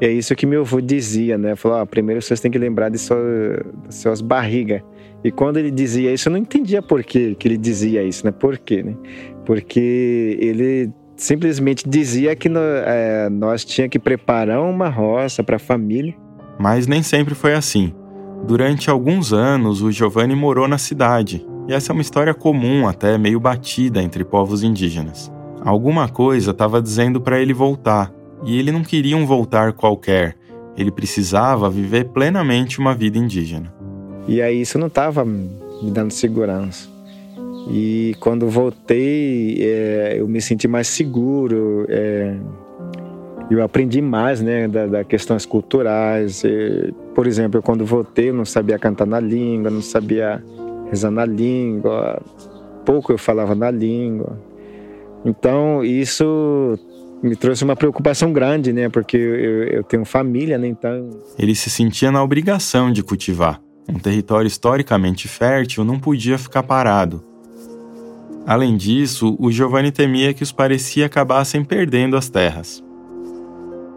[0.00, 1.56] É isso que meu avô dizia, né?
[1.56, 3.18] Falou: ah, primeiro vocês têm que lembrar de, sua,
[3.88, 4.82] de suas barrigas.
[5.22, 8.32] E quando ele dizia isso, eu não entendia por que, que ele dizia isso, né?
[8.32, 8.94] Por quê, né?
[9.46, 15.58] Porque ele simplesmente dizia que no, é, nós tinha que preparar uma roça para a
[15.58, 16.14] família.
[16.58, 17.92] Mas nem sempre foi assim.
[18.46, 23.16] Durante alguns anos, o Giovanni morou na cidade, e essa é uma história comum, até
[23.16, 25.32] meio batida entre povos indígenas.
[25.62, 28.12] Alguma coisa estava dizendo para ele voltar,
[28.44, 30.36] e ele não queria um voltar qualquer,
[30.76, 33.72] ele precisava viver plenamente uma vida indígena.
[34.26, 36.88] E aí isso não estava me dando segurança.
[37.70, 41.86] E quando voltei, é, eu me senti mais seguro.
[41.88, 42.36] É,
[43.50, 46.42] eu aprendi mais, né, das da questões culturais.
[46.44, 50.42] E, por exemplo, quando voltei, eu não sabia cantar na língua, não sabia
[50.90, 52.20] rezar na língua,
[52.84, 54.38] pouco eu falava na língua.
[55.24, 56.78] Então, isso
[57.24, 61.10] me trouxe uma preocupação grande, né, porque eu, eu tenho família, né, então...
[61.38, 63.60] Ele se sentia na obrigação de cultivar.
[63.88, 67.22] Um território historicamente fértil não podia ficar parado.
[68.46, 72.84] Além disso, o Giovanni temia que os parecia acabassem perdendo as terras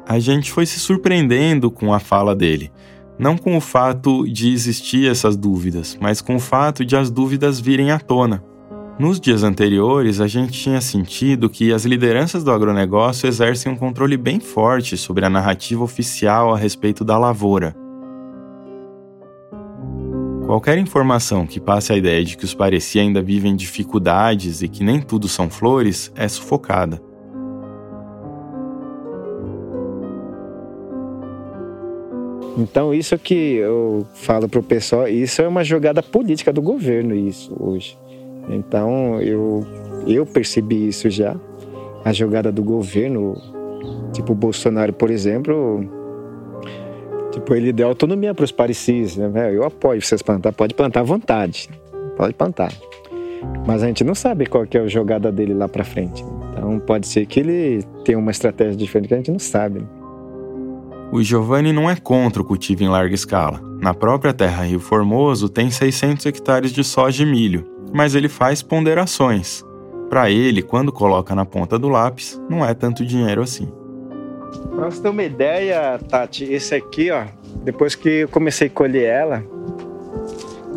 [0.08, 2.72] a gente foi se surpreendendo com a fala dele.
[3.20, 7.60] Não com o fato de existir essas dúvidas, mas com o fato de as dúvidas
[7.60, 8.42] virem à tona.
[9.00, 14.18] Nos dias anteriores, a gente tinha sentido que as lideranças do agronegócio exercem um controle
[14.18, 17.76] bem forte sobre a narrativa oficial a respeito da lavoura.
[20.48, 24.84] Qualquer informação que passe a ideia de que os Pareci ainda vivem dificuldades e que
[24.84, 27.00] nem tudo são flores é sufocada.
[32.58, 37.56] Então isso que eu falo pro pessoal, isso é uma jogada política do governo isso
[37.60, 37.96] hoje.
[38.48, 39.66] Então eu
[40.06, 41.36] eu percebi isso já,
[42.06, 43.36] a jogada do governo,
[44.14, 45.84] tipo o Bolsonaro, por exemplo,
[47.32, 49.54] tipo ele deu autonomia para os parecis, né?
[49.54, 51.70] Eu apoio vocês plantar, pode plantar à vontade,
[52.16, 52.72] pode plantar.
[53.66, 56.24] Mas a gente não sabe qual que é a jogada dele lá para frente.
[56.52, 59.86] Então pode ser que ele tenha uma estratégia diferente que a gente não sabe.
[61.12, 63.67] O Giovanni não é contra o cultivo em larga escala.
[63.80, 68.62] Na própria terra Rio Formoso tem 600 hectares de soja e milho, mas ele faz
[68.62, 69.64] ponderações.
[70.10, 73.72] Para ele, quando coloca na ponta do lápis, não é tanto dinheiro assim.
[74.76, 77.26] Pra você ter uma ideia, Tati, esse aqui, ó,
[77.64, 79.44] depois que eu comecei a colher ela,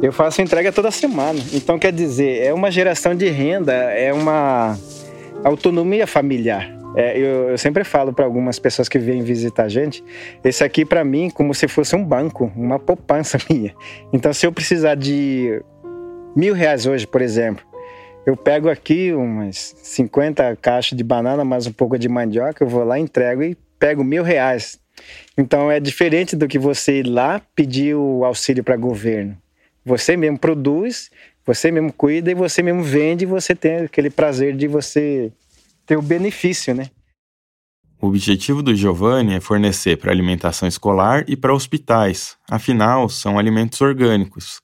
[0.03, 1.39] eu faço entrega toda semana.
[1.53, 4.77] Então, quer dizer, é uma geração de renda, é uma
[5.45, 6.80] autonomia familiar.
[6.97, 10.03] É, eu, eu, sempre falo para algumas pessoas que vêm visitar a gente,
[10.43, 13.75] esse aqui para mim como se fosse um banco, uma poupança minha.
[14.13, 15.63] Então, se eu precisar de
[16.35, 17.65] mil reais hoje, por exemplo,
[18.27, 22.85] eu pego aqui umas 50 caixas de banana, mais um pouco de mandioca, eu vou
[22.85, 24.79] lá, entrego e pego mil reais.
[25.39, 29.37] Então, é diferente do que você ir lá pedir o auxílio para governo.
[29.85, 31.11] Você mesmo produz,
[31.47, 35.33] você mesmo cuida e você mesmo vende e você tem aquele prazer de você
[35.91, 36.89] ter o benefício, né?
[38.01, 43.81] O objetivo do Giovanni é fornecer para alimentação escolar e para hospitais, afinal, são alimentos
[43.81, 44.61] orgânicos.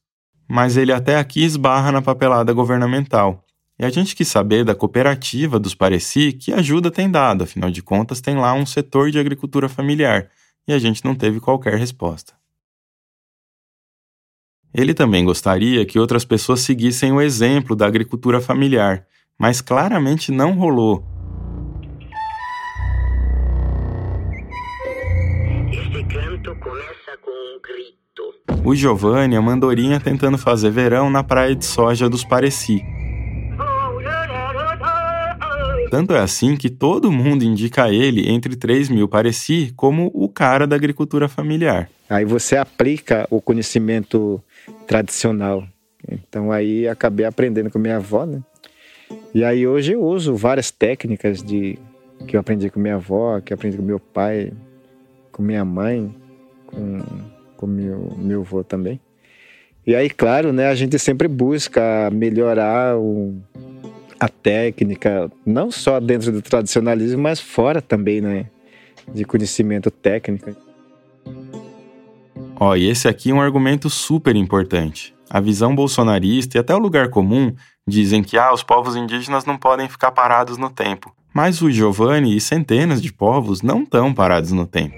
[0.49, 3.45] Mas ele até aqui esbarra na papelada governamental.
[3.77, 7.83] E a gente quis saber da cooperativa dos Pareci que ajuda tem dado, afinal de
[7.83, 10.31] contas, tem lá um setor de agricultura familiar,
[10.69, 12.35] e a gente não teve qualquer resposta.
[14.73, 19.05] Ele também gostaria que outras pessoas seguissem o exemplo da agricultura familiar,
[19.37, 21.16] mas claramente não rolou
[28.65, 32.83] O Giovanni é uma andorinha tentando fazer verão na praia de soja dos Pareci.
[35.89, 40.67] Tanto é assim que todo mundo indica ele, entre 3 mil Pareci, como o cara
[40.67, 41.89] da agricultura familiar.
[42.11, 44.43] Aí você aplica o conhecimento
[44.87, 45.65] tradicional.
[46.09, 48.43] Então aí acabei aprendendo com minha avó, né?
[49.33, 51.79] E aí hoje eu uso várias técnicas de
[52.27, 54.53] que eu aprendi com minha avó, que eu aprendi com meu pai,
[55.31, 56.13] com minha mãe,
[56.67, 57.01] com
[57.57, 59.01] com meu, meu avô também.
[59.87, 63.35] E aí, claro, né, a gente sempre busca melhorar o,
[64.19, 68.47] a técnica, não só dentro do tradicionalismo, mas fora também, né,
[69.13, 70.55] de conhecimento técnico.
[72.59, 75.15] Ó, e esse aqui é um argumento super importante.
[75.29, 77.55] A visão bolsonarista e até o lugar comum
[77.87, 81.15] dizem que ah, os povos indígenas não podem ficar parados no tempo.
[81.33, 84.97] Mas o Giovanni e centenas de povos não estão parados no tempo.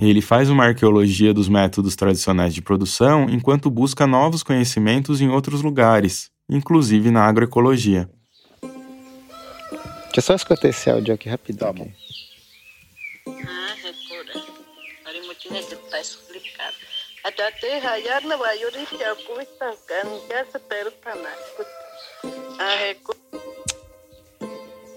[0.00, 5.60] Ele faz uma arqueologia dos métodos tradicionais de produção enquanto busca novos conhecimentos em outros
[5.60, 8.08] lugares, inclusive na agroecologia.
[10.04, 11.68] Deixa eu só escutar esse áudio aqui rapidão.
[11.68, 11.92] Tá bom.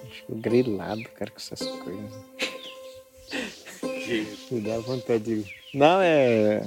[0.10, 2.53] Fico grilado, cara, com essas coisas.
[4.52, 5.46] Dá vontade de.
[5.74, 6.66] Não, é.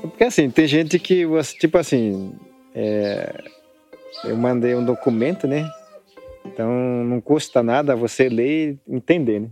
[0.00, 2.32] Porque assim, tem gente que você, tipo assim,
[2.74, 3.44] é...
[4.24, 5.68] eu mandei um documento, né?
[6.44, 6.70] Então
[7.04, 9.48] não custa nada você ler e entender, né?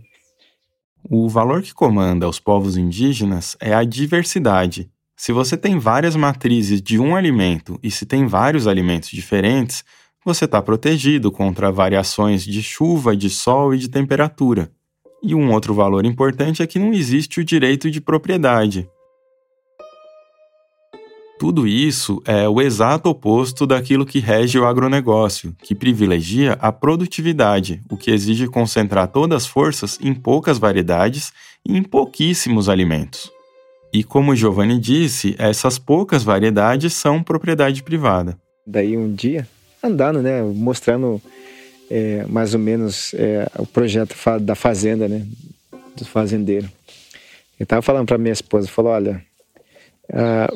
[1.09, 4.89] O valor que comanda os povos indígenas é a diversidade.
[5.15, 9.83] Se você tem várias matrizes de um alimento e se tem vários alimentos diferentes,
[10.25, 14.71] você está protegido contra variações de chuva, de sol e de temperatura.
[15.23, 18.89] E um outro valor importante é que não existe o direito de propriedade.
[21.39, 27.81] Tudo isso é o exato oposto daquilo que rege o agronegócio, que privilegia a produtividade,
[27.89, 31.31] o que exige concentrar todas as forças em poucas variedades
[31.65, 33.31] e em pouquíssimos alimentos.
[33.93, 38.37] E como Giovanni disse, essas poucas variedades são propriedade privada.
[38.65, 39.47] Daí um dia,
[39.83, 41.21] andando, né, mostrando
[41.93, 45.23] é, mais ou menos é, o projeto da fazenda, né?
[45.95, 46.67] Do fazendeiro.
[47.59, 49.23] Eu estava falando para minha esposa, falou, olha,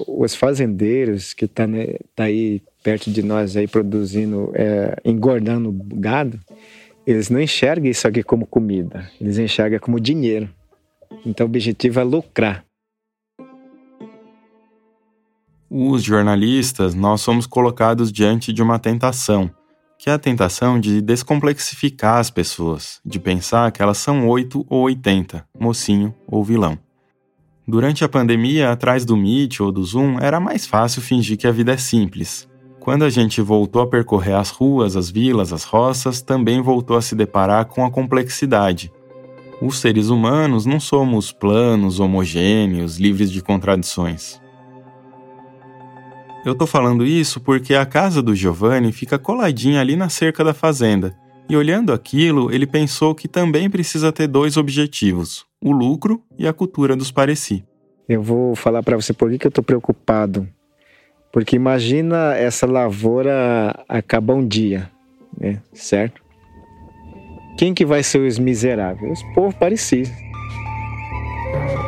[0.08, 6.40] os fazendeiros que tá, né, tá aí perto de nós aí produzindo, é, engordando gado,
[7.06, 10.50] eles não enxergam isso aqui como comida, eles enxergam como dinheiro.
[11.24, 12.66] Então o objetivo é lucrar.
[15.70, 19.52] Os jornalistas, nós somos colocados diante de uma tentação,
[19.98, 24.82] que é a tentação de descomplexificar as pessoas, de pensar que elas são 8 ou
[24.84, 26.78] 80, mocinho ou vilão.
[27.68, 31.52] Durante a pandemia, atrás do Meet ou do Zoom, era mais fácil fingir que a
[31.52, 32.48] vida é simples.
[32.80, 37.02] Quando a gente voltou a percorrer as ruas, as vilas, as roças, também voltou a
[37.02, 38.90] se deparar com a complexidade.
[39.62, 44.40] Os seres humanos não somos planos, homogêneos, livres de contradições.
[46.48, 50.54] Eu tô falando isso porque a casa do Giovanni fica coladinha ali na cerca da
[50.54, 51.14] fazenda.
[51.50, 56.54] E olhando aquilo, ele pensou que também precisa ter dois objetivos: o lucro e a
[56.54, 57.66] cultura dos pareci.
[58.08, 60.48] Eu vou falar para você por que eu tô preocupado.
[61.34, 64.90] Porque imagina essa lavoura acabar um dia,
[65.38, 65.62] né?
[65.74, 66.22] Certo?
[67.58, 69.20] Quem que vai ser os miseráveis?
[69.20, 70.27] Os povos parecidos.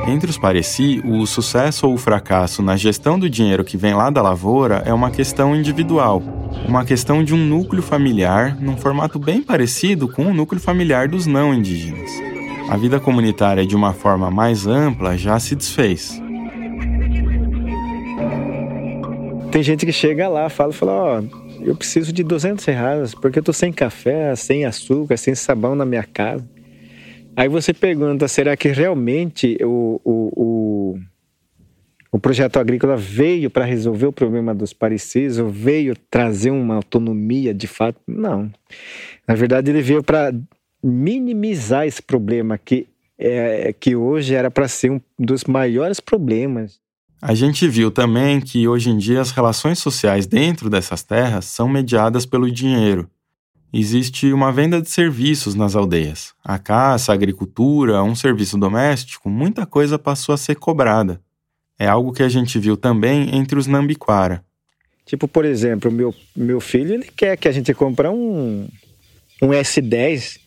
[0.07, 4.10] Entre os Pareci, o sucesso ou o fracasso na gestão do dinheiro que vem lá
[4.10, 6.24] da lavoura é uma questão individual,
[6.68, 11.28] uma questão de um núcleo familiar num formato bem parecido com o núcleo familiar dos
[11.28, 12.10] não indígenas.
[12.70, 16.20] A vida comunitária de uma forma mais ampla já se desfez.
[19.51, 23.39] Tem gente que chega lá, fala, fala, ó, oh, eu preciso de 200 reais porque
[23.39, 26.47] eu tô sem café, sem açúcar, sem sabão na minha casa.
[27.39, 30.99] Aí você pergunta, será que realmente o, o, o,
[32.11, 37.53] o projeto agrícola veio para resolver o problema dos parecidos, ou veio trazer uma autonomia
[37.53, 37.97] de fato?
[38.05, 38.51] Não.
[39.25, 40.33] Na verdade, ele veio para
[40.83, 46.81] minimizar esse problema que, é, que hoje era para ser um dos maiores problemas.
[47.21, 51.69] A gente viu também que hoje em dia as relações sociais dentro dessas terras são
[51.69, 53.09] mediadas pelo dinheiro
[53.72, 56.34] existe uma venda de serviços nas aldeias.
[56.43, 61.22] A caça, a agricultura, um serviço doméstico, muita coisa passou a ser cobrada.
[61.78, 64.43] É algo que a gente viu também entre os Nambiquara.
[65.05, 68.67] Tipo, por exemplo, meu, meu filho ele quer que a gente compre um,
[69.41, 70.39] um S10.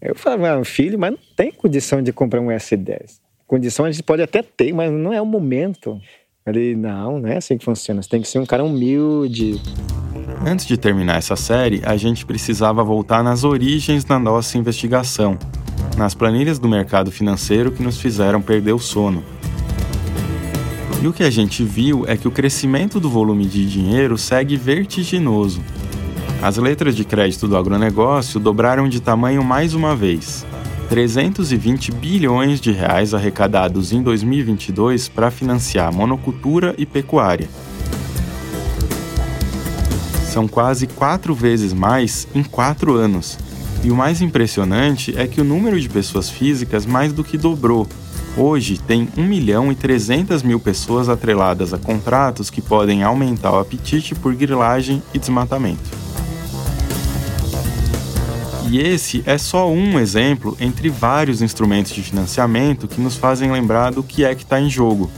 [0.00, 3.20] Eu falo, ah, filho, mas não tem condição de comprar um S10.
[3.46, 6.00] Condição a gente pode até ter, mas não é o momento.
[6.46, 8.02] Ele, não, não é assim que funciona.
[8.02, 9.60] Você tem que ser um cara humilde,
[10.44, 15.38] Antes de terminar essa série, a gente precisava voltar nas origens da nossa investigação,
[15.96, 19.22] nas planilhas do mercado financeiro que nos fizeram perder o sono.
[21.00, 24.56] E o que a gente viu é que o crescimento do volume de dinheiro segue
[24.56, 25.62] vertiginoso.
[26.42, 30.44] As letras de crédito do agronegócio dobraram de tamanho mais uma vez.
[30.88, 37.48] 320 bilhões de reais arrecadados em 2022 para financiar monocultura e pecuária
[40.32, 43.38] são quase quatro vezes mais em quatro anos.
[43.84, 47.86] E o mais impressionante é que o número de pessoas físicas mais do que dobrou.
[48.34, 53.58] Hoje tem 1 milhão e 300 mil pessoas atreladas a contratos que podem aumentar o
[53.58, 55.90] apetite por grilagem e desmatamento.
[58.70, 63.92] E esse é só um exemplo entre vários instrumentos de financiamento que nos fazem lembrar
[63.92, 65.10] do que é que está em jogo.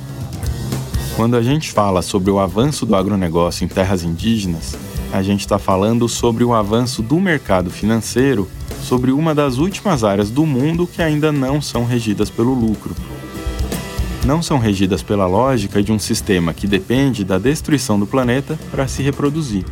[1.15, 4.77] Quando a gente fala sobre o avanço do agronegócio em terras indígenas,
[5.15, 8.51] a gente está falando sobre o avanço do mercado financeiro
[8.83, 12.97] sobre uma das últimas áreas do mundo que ainda não são regidas pelo lucro.
[14.27, 18.89] Não são regidas pela lógica de um sistema que depende da destruição do planeta para
[18.89, 19.65] se reproduzir.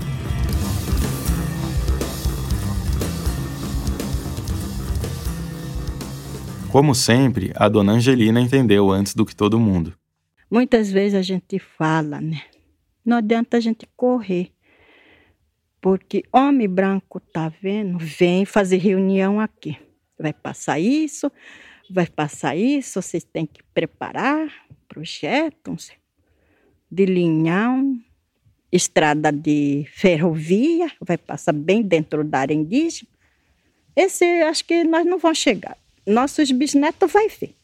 [6.68, 9.92] Como sempre, a dona Angelina entendeu antes do que todo mundo.
[10.48, 12.42] Muitas vezes a gente fala, né?
[13.04, 14.51] Não adianta a gente correr.
[15.82, 19.76] Porque homem branco tá vendo, vem fazer reunião aqui.
[20.16, 21.30] Vai passar isso,
[21.90, 24.48] vai passar isso, vocês têm que preparar
[24.86, 25.90] projetos
[26.88, 28.00] de linhão,
[28.70, 33.10] estrada de ferrovia, vai passar bem dentro da área indígena.
[33.96, 35.76] Esse acho que nós não vamos chegar.
[36.06, 37.56] Nossos bisnetos vai ver.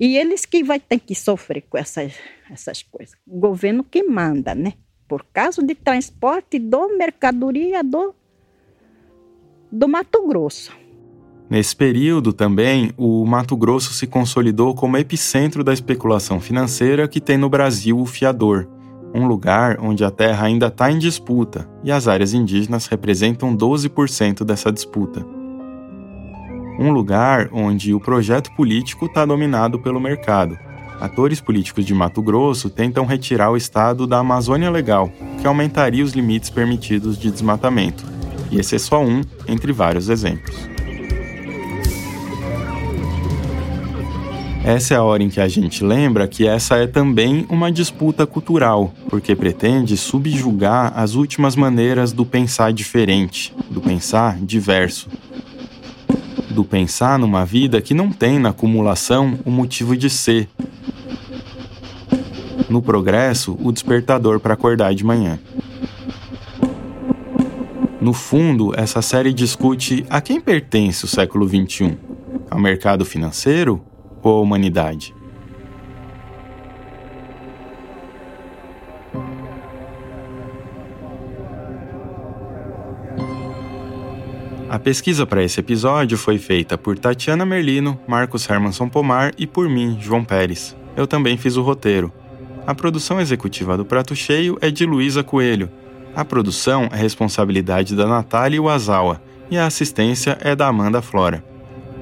[0.00, 2.12] E eles que vai ter que sofrer com essas,
[2.50, 3.16] essas coisas.
[3.24, 4.74] O governo que manda, né?
[5.08, 8.14] Por causa de transporte do mercadoria do,
[9.70, 10.72] do Mato Grosso.
[11.48, 17.38] Nesse período também, o Mato Grosso se consolidou como epicentro da especulação financeira que tem
[17.38, 18.68] no Brasil o fiador,
[19.14, 24.44] um lugar onde a terra ainda está em disputa e as áreas indígenas representam 12%
[24.44, 25.24] dessa disputa.
[26.78, 30.58] Um lugar onde o projeto político está dominado pelo mercado.
[31.00, 36.12] Atores políticos de Mato Grosso tentam retirar o estado da Amazônia Legal, que aumentaria os
[36.12, 38.04] limites permitidos de desmatamento.
[38.50, 40.76] E esse é só um entre vários exemplos.
[44.66, 48.26] Essa é a hora em que a gente lembra que essa é também uma disputa
[48.26, 55.08] cultural, porque pretende subjugar as últimas maneiras do pensar diferente, do pensar diverso.
[56.50, 60.48] Do pensar numa vida que não tem na acumulação o motivo de ser.
[62.68, 65.38] No progresso, o despertador para acordar de manhã.
[68.00, 71.96] No fundo, essa série discute a quem pertence o século XXI:
[72.50, 73.82] ao mercado financeiro
[74.22, 75.14] ou a humanidade.
[84.68, 89.68] A pesquisa para esse episódio foi feita por Tatiana Merlino, Marcos Hermanson Pomar e por
[89.68, 90.76] mim, João Pérez.
[90.96, 92.12] Eu também fiz o roteiro.
[92.66, 95.70] A produção executiva do Prato Cheio é de Luísa Coelho.
[96.16, 101.44] A produção é responsabilidade da Natália Wazawa e a assistência é da Amanda Flora.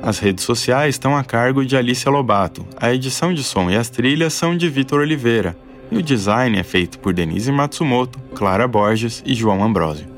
[0.03, 3.91] As redes sociais estão a cargo de Alicia Lobato, a edição de som e as
[3.91, 5.55] trilhas são de Vitor Oliveira,
[5.91, 10.14] e o design é feito por Denise Matsumoto, Clara Borges e João Ambrosio.